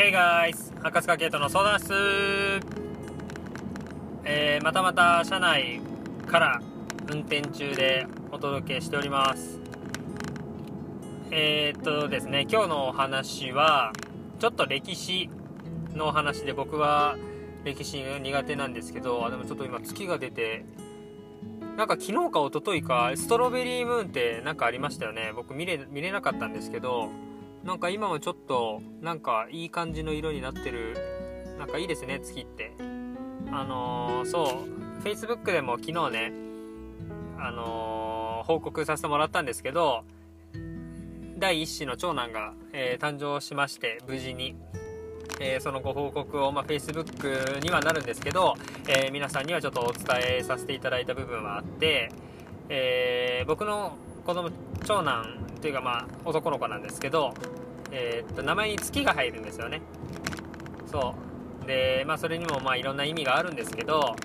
[0.00, 0.72] Hey guys!
[0.82, 1.92] 赤塚圭人の相談室
[4.24, 5.82] えー、またまた車内
[6.26, 6.62] から
[7.12, 9.60] 運転中でお届けしております
[11.30, 13.92] えー、っとですね今日のお話は
[14.38, 15.28] ちょっと歴史
[15.94, 17.18] のお話で僕は
[17.64, 20.64] 歴史苦手なんですけどあでもちょっと今月が出て
[21.76, 27.10] なんか昨日か一昨日かストロベリームーンって何かありましたよね僕見れ見れなかったんですけど
[27.64, 30.96] なんか今はちょっとなんかいい感じの色になってる。
[31.58, 32.72] なんかいいですね月って。
[33.52, 35.02] あのー、そう。
[35.02, 36.32] Facebook でも昨日ね
[37.38, 40.04] あのー、報告させてもらったんですけど
[41.38, 44.56] 第1子の長男が、えー、誕生しまして無事に。
[45.42, 50.04] えー、そのご報告を、まあ、Facebook にはなるんですけど、えー、皆さんにはちょっとお伝
[50.38, 52.12] えさせていただいた部分はあって、
[52.68, 54.50] えー、僕の子供
[54.84, 57.34] 長男というかまあ男の子なんですけど、
[57.90, 59.82] えー、っと名前に月が入るんですよね。
[60.90, 61.14] そ
[61.64, 61.66] う。
[61.66, 64.16] でまあそれにもまあいろんな意味があるんですけど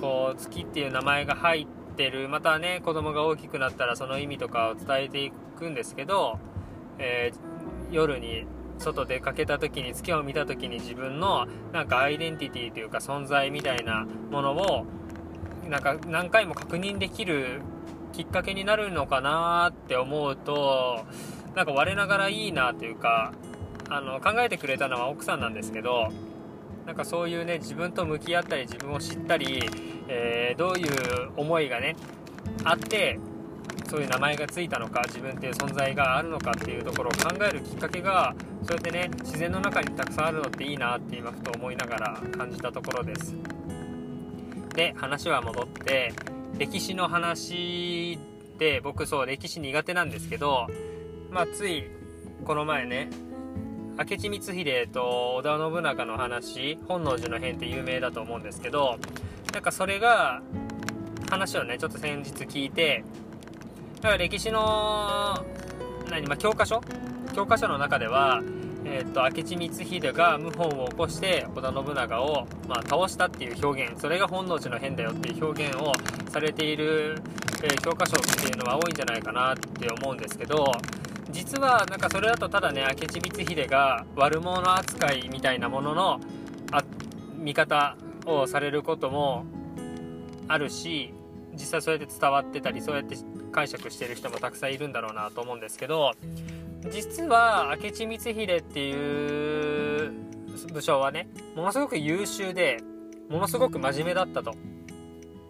[0.00, 6.38] こう月っていう名前が入ってるまたね子供が大きくなったらその意味とかを伝えていくんですけど、
[6.98, 8.46] えー、夜に
[8.78, 14.86] 外出かけた時に月を見た時に自分のなんかアイデンティティというか存在みたいなものを
[15.68, 17.60] なんか何回も確認できる
[18.12, 21.04] きっかけになるのかなって思うと
[21.54, 23.32] なんか我ながらいいなというか
[23.90, 26.08] あの考えてくれたのは奥さんなんですけど
[26.86, 29.68] なんかそういうね自分と向き合ったり自分を知ったり、
[30.08, 31.96] えー、どういう思いがね
[32.64, 33.18] あって
[33.88, 43.34] そういう名前がついたのか自分っていう存在があるのかっていうところを考えるきっかけがそうやってね自然の中にたくさんあるのっていいなって今ふと思いながら感じたところです。
[44.74, 46.12] で話は戻って
[46.58, 48.18] 歴史の話
[48.58, 50.66] で僕そう歴史苦手なんですけど
[51.30, 51.84] まあつい
[52.44, 53.10] この前ね
[53.96, 58.98] 明智光秀と織田信長の話本能寺の変って有名だと思うんですけど
[59.52, 60.42] なんかそれが
[61.30, 63.04] 話をねちょっと先日聞いて
[63.96, 65.44] だから歴史の
[66.10, 66.80] 何、まあ、教科書？
[67.34, 68.42] 教科書の中では、
[68.90, 74.00] えーと、明智光秀が謀反を起こして織田信長を、まあ、倒したっていう表現。
[74.00, 75.92] それが本能寺の変だよっていう表現を
[76.30, 77.20] されている、
[77.62, 80.72] えー、教科書っていうのは多いんじゃないかなって思うんですけど
[81.30, 86.20] 実はなんかそれだとただね明智光秀が悪者扱いみたいなものの
[86.72, 86.82] あ
[87.36, 87.96] 見方
[88.26, 89.44] をされることも
[90.48, 91.12] あるし
[91.52, 93.16] 実際そうやって伝わってたりそうやって
[93.52, 96.12] 解釈してる人もたくさんいるんだろうなと思うんですけど
[96.90, 100.12] 実は明智光秀っていう
[100.72, 102.78] 武将はねものすごく優秀で
[103.28, 104.54] ものすごく真面目だったと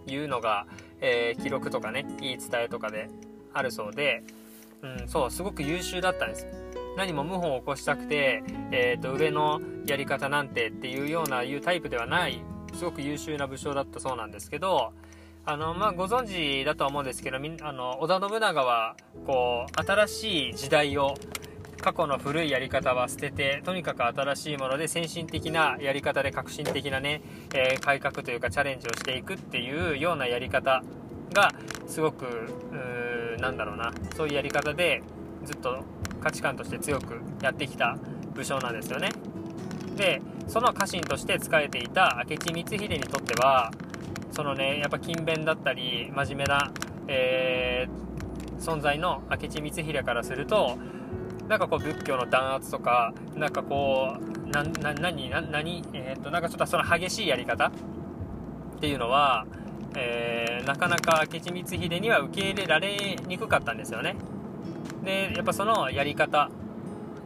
[0.07, 0.67] いうのが、
[1.01, 3.09] えー、記録とかね言い伝えとかで
[3.53, 4.23] あるそうで、
[4.83, 6.47] うん、そうすごく優秀だったんです。
[6.97, 12.43] 何も謀反を起こしたくて、えーと、上のやり方なんてっていうようないうタイプではない
[12.75, 14.93] すごく優秀な武将だったそうなんですけど
[15.51, 21.15] あの、まあ、ご存知だとは思うんですけど、あの、織田信長は、こう、新しい時代を、
[21.81, 27.23] 過去の古いやり方は捨てて、とにかく新しいもので先進的なやり方で革新的なね、
[27.55, 30.83] えー、改革というかチャレンジをしていくっていうようなやり方
[31.33, 31.55] が、
[31.87, 35.03] すごく、うなんだろうな、そういうやり方で、
[35.47, 35.83] ずっと
[36.21, 37.97] 価値観として強くやってきた
[38.35, 39.09] 武将なんですよね。
[39.97, 43.71] で、その家臣として仕えていた明智光秀にとっては、
[44.31, 46.71] そのねやっぱ勤勉だったり真面目な、
[47.07, 50.79] えー、存在の明智光秀からすると
[51.49, 57.71] なんかこう仏教の弾圧とかなんかこうなな何な何えー、っとなんかちょっとその激しいやり方っ
[58.81, 59.47] ていうのは、
[59.97, 64.17] えー、なかなか明智光秀には受け入れられにくかったんですよね。
[65.05, 66.51] でやっぱそのやり方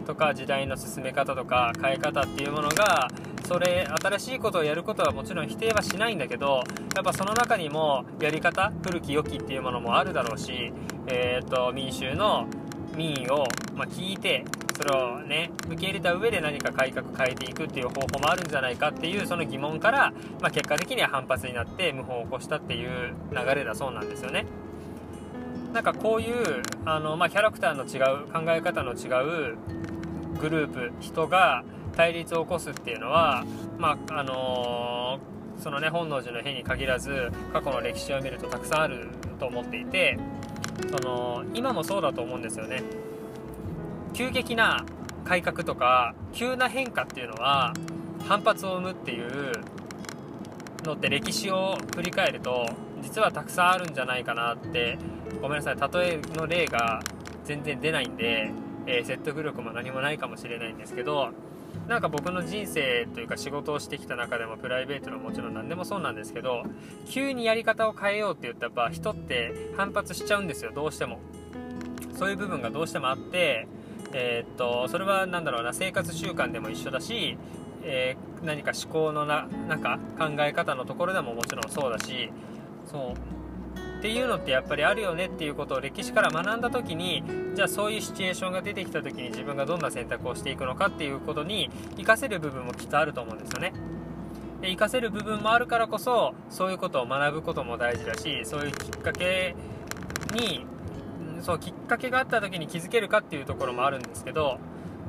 [0.03, 3.09] とか時代の進め方とか変え方っていうものが
[3.47, 6.63] それ新しいことをやることはもちろん否定はしないんだけど
[6.95, 10.73] やっぱその中にもやり方古き良きっていうものもあるだろうし、
[11.07, 12.47] えーと、民衆の
[12.97, 13.45] 民意を、
[13.75, 14.45] まあ、聞いて
[14.77, 24.47] それをね受け入れた上で何か改革変えていくっていう方法もあるんじゃないかっていうその疑問から、まあ、結果的には反発になって謀反を起こしたっていう流れだそうなんですよね。
[25.72, 29.57] なんかこういうあの、まあ、キャラクターの違う考え方の違う
[30.41, 31.65] グループ人が
[31.97, 33.45] 対立を起こすっていうのは、
[33.79, 39.09] まああのー、そのね本能寺の変に限らず過去の歴史を見るとたくさんある
[39.39, 40.19] と思っていて
[40.91, 42.83] その今もそうだと思うんですよね。
[44.15, 44.84] 急激な
[45.25, 47.73] 改革とか急な変化っていうのは
[48.27, 49.53] 反発を生むっていう
[50.84, 52.67] のって歴史を振り返ると
[53.03, 54.99] 実はたくさんあるんじゃないかなって
[55.41, 57.01] ごめんなさい例えの例が
[57.45, 58.51] 全然出ないんで
[58.87, 61.31] えー、説得力も何もないかもしれないんですけど
[61.89, 66.65] なんか僕の人生というか仕事をしてきた中でもプライベートのもちろん何でもそうなんですけど
[67.07, 71.19] 急にやり方を変えようって言ったらやっぱ人って反発しちゃうんですよどうしても。
[72.15, 73.67] そういう部分がどうしてもあって
[74.13, 77.37] えー、っとそれは何だろうな生活習慣でも一緒だし、
[77.83, 82.31] えー、何か思考のななんか考え方のところでももちろんそうだし
[82.87, 83.41] そう。
[84.03, 87.22] っていうのってやっぱりあるよねっていうことを歴史から学んだ時に
[87.54, 93.72] じゃあそういうシチュエーションが出てきた時に自分がどんな選択をしていくのかっていうことに活かせる部分もきっとあると思うんですよね。
[94.60, 99.54] で活かせる部分もあるからこそそういうことを学ぶことも大事だしそういうきっかけ
[100.34, 100.66] に
[101.41, 104.59] そうきっかけがあった時に気づけるかっていうところもあるんですけど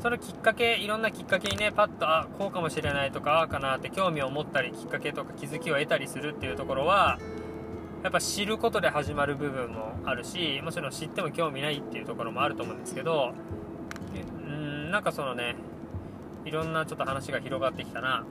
[0.03, 7.17] そのきっかけいろんなきっかけにねパッとあこうかもしれないとかああかなって興味を持ったりきっかけとか気づきを得たりするっていうところは
[8.03, 13.33] やっぱ知ることで始まる部分もあるしもちろん知っても興味ないっていうところもあると思うんですけど
[14.45, 15.55] うんなんかそのね
[16.45, 18.25] いろんなちょっと話が広がってきたな、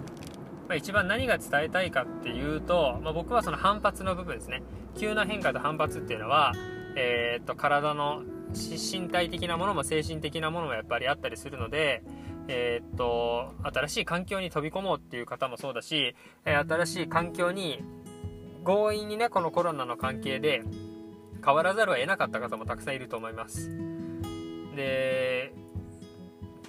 [0.69, 4.63] まあ、一番何が伝えたいかっていうと、まあ、僕はその反発の部分ですね。
[4.95, 6.53] 急な変化と反発っていうのは、
[6.97, 8.23] えー、っと体の
[8.53, 12.03] 身体的なものも精神的なものもやっぱりあったりするので
[12.49, 16.15] えー、っと新しい環境に飛び込もうっていう方もそうだし、
[16.45, 17.83] え新しい環境に
[18.65, 20.63] 強引にねこのコロナの関係で
[21.45, 23.71] 変わらざるを得なかった方もたくさんいると思います。
[24.77, 25.53] で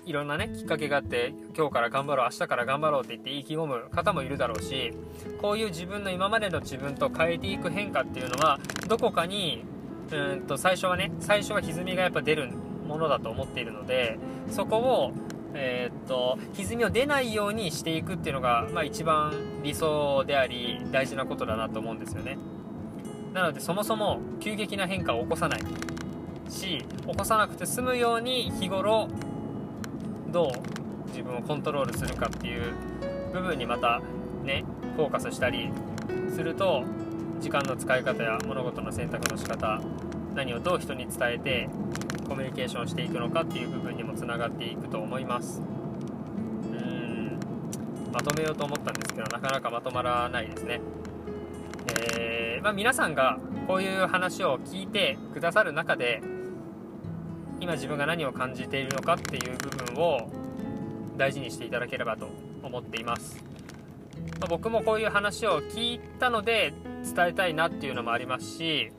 [0.05, 4.93] いろんなねきっかけがあって今日から頑張ろう明日から頑張ろうって言って意気込む方もいるだろうし
[5.41, 9.63] こういう自分の今までの自分と変えていく変化っていうのはどこかに
[10.11, 12.49] うんと最初はね最初は歪みがやっぱ出る
[12.85, 14.19] ものだと思っているので
[14.49, 15.13] そこを
[15.55, 19.33] えー、っと歪みを出ないようにしていくっていうのが、まあ、一番
[19.63, 22.37] 理想であり大事なことだなと思うんですよね。
[23.33, 25.61] なのでそもそも急激な変化を起こさない。
[26.49, 29.09] し起こさなくて済むように日頃
[30.31, 32.73] どう自分をコントロールするかっていう
[33.31, 34.01] 部分にまた
[34.43, 34.63] ね
[34.95, 35.69] フォーカスしたり
[36.33, 36.83] すると
[37.39, 39.81] 時間の使い方や物事の選択の仕方
[40.35, 41.69] 何をどう人に伝えて
[42.27, 45.61] コミュニケーションしていくのかっていう部分にもつながっていくと思います。
[45.61, 47.39] うん。
[48.11, 50.81] まとめようと思ったんですけどなかなかまとまらないですね。
[52.05, 53.37] えー、まあ、皆さんが
[53.67, 56.21] こういう話を聞いてくださる中で
[57.59, 60.29] 今自分が何を感じているのかっていう部分を
[61.17, 62.27] 大事にしていただければと
[62.61, 63.43] 思っています、
[64.39, 68.91] まあ、僕もこういう話を聞いたので伝えたいなっていうのもありますし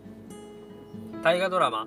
[1.24, 1.86] 大河ドラマ。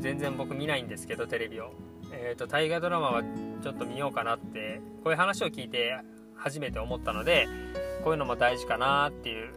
[0.00, 1.72] 全然僕見ないんですけどテレビを。
[2.12, 3.22] え、ー、と大河ドラマは
[3.62, 5.96] ちょっと見ようかなってこういう話を聞いて
[6.36, 7.48] 初めて思ったので
[8.04, 9.54] こういうのも大事かなっていう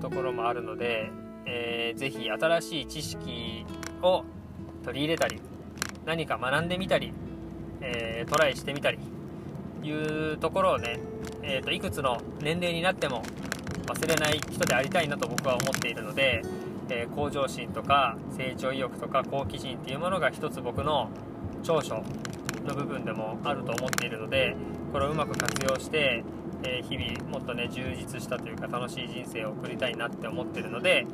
[0.00, 1.10] ところもあるので、
[1.44, 3.66] えー、ぜひ新しい知識
[4.00, 4.24] を
[4.82, 5.42] 取り入れたり
[6.06, 7.12] 何か学んでみたり、
[7.82, 8.98] えー、トライしてみたり
[9.82, 10.98] いうところをね、
[11.42, 13.22] えーといくつの年齢になっても
[13.86, 16.42] 忘れない人でありたいなと僕は思っているので
[16.88, 21.08] えー、向上心とか成長意欲とか好奇心っていうものが一つ僕の
[21.62, 22.02] 長所
[22.64, 24.56] の部分でもあると思っているので
[24.92, 26.24] これをうまく活用して、
[26.64, 31.06] えー、日々もっとね充実したというか楽しい人生を送りたいなって思ってるので、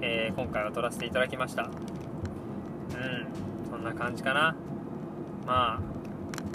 [0.00, 1.62] えー、今回は撮らせていただきました。
[1.62, 1.72] うん
[3.70, 4.54] そんな感じかな。
[5.46, 5.80] まあ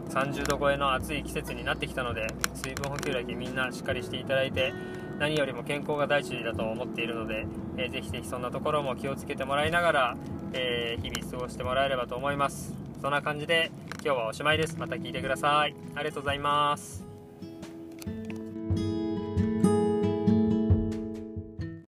[0.09, 4.73] 30度超えの暑い季節になってきたので水分補給だけみんなしっかりしていただいて
[5.19, 7.45] 何よりも健康が大事だと思っているので、
[7.77, 10.17] えー、ぜひぜひそんなところも気をつけてもらいながら、
[10.53, 12.73] えー、日々過ごしてもらえればと思います。
[13.01, 13.71] そんな感じで
[14.03, 14.77] 今日はおしまいです。
[14.77, 15.75] また聞いてください。
[15.95, 17.06] ありがとうございます。